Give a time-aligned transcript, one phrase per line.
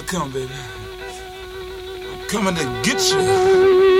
[0.00, 0.50] I come, baby.
[2.10, 3.99] I'm coming to get you.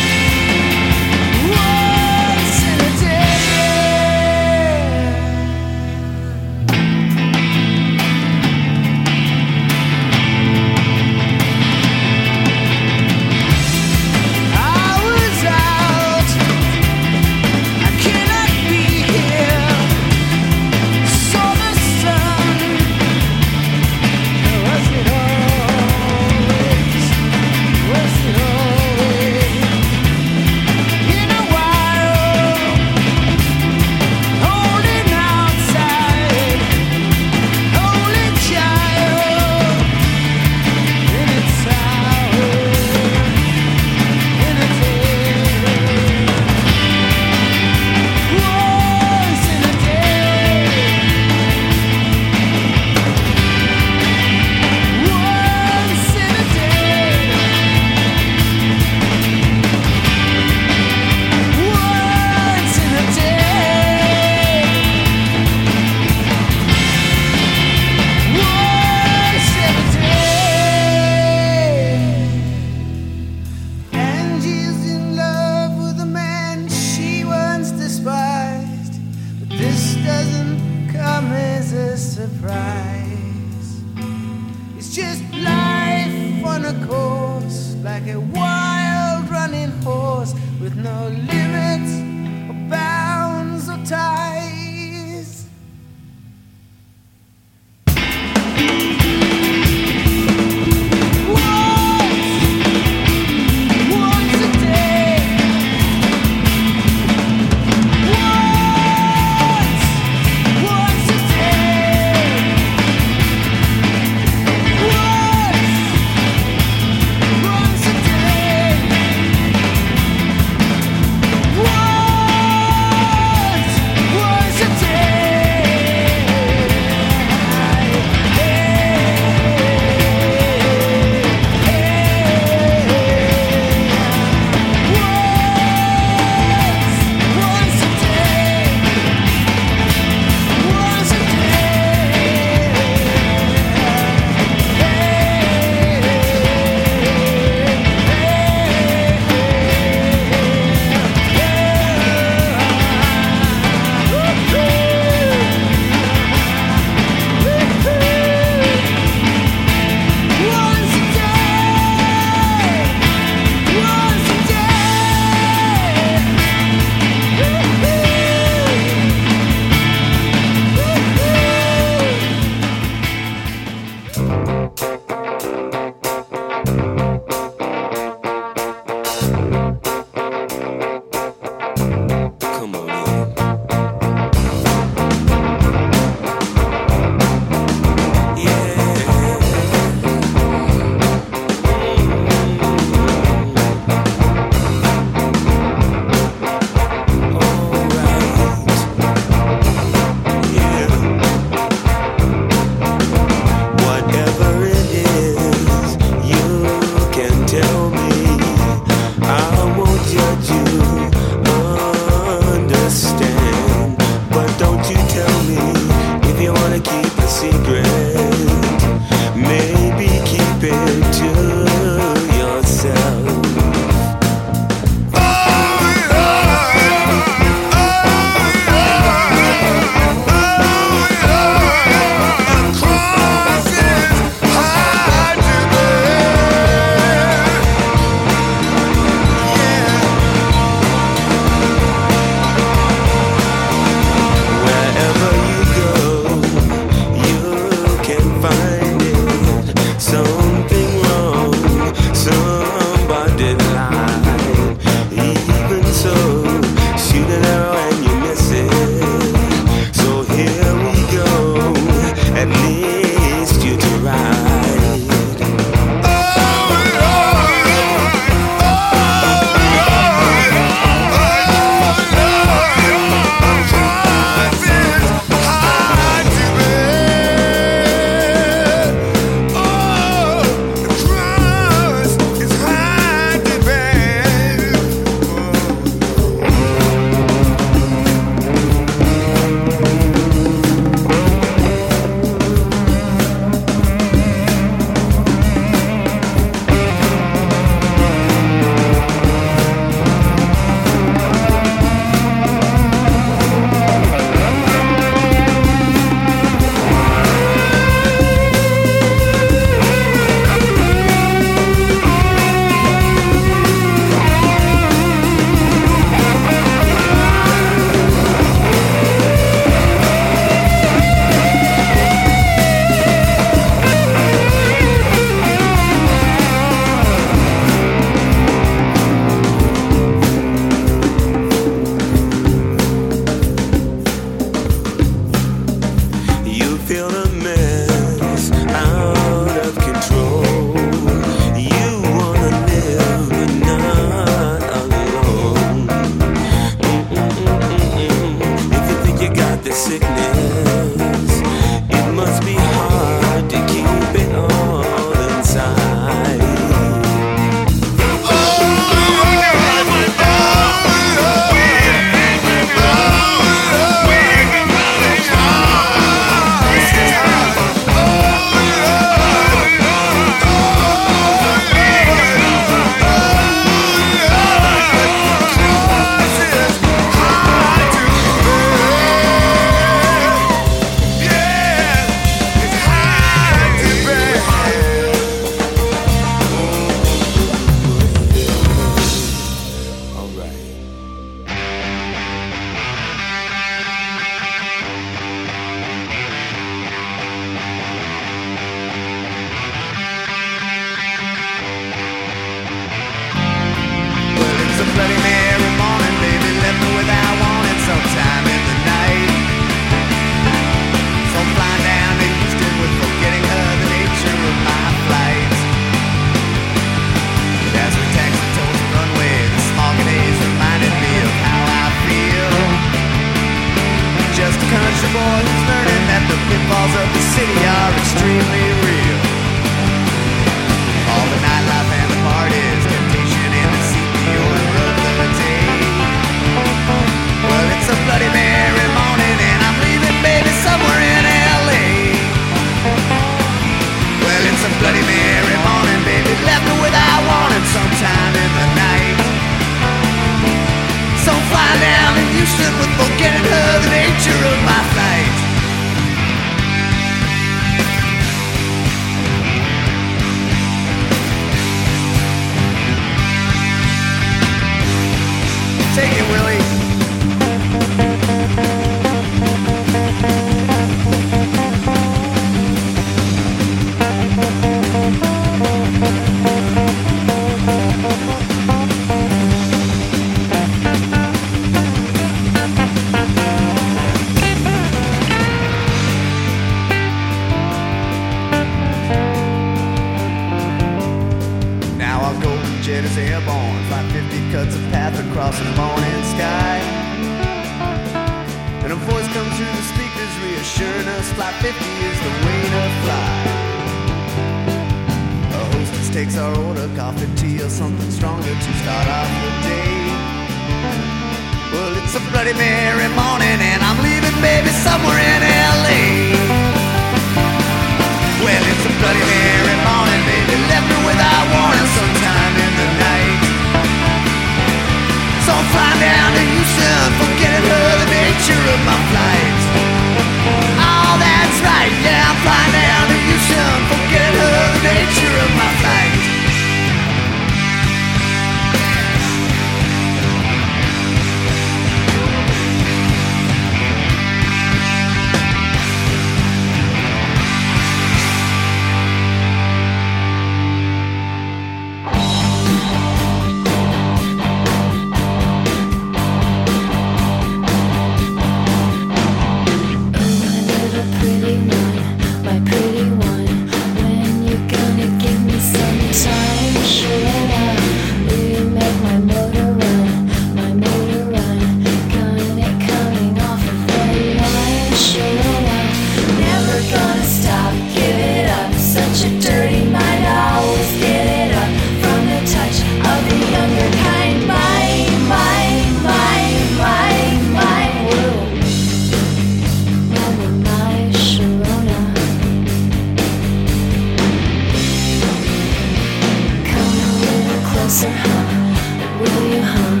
[599.20, 600.00] Will you hum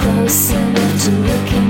[0.00, 1.65] close enough to look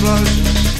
[0.00, 0.79] explosions,